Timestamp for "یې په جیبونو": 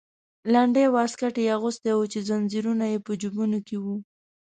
2.91-3.59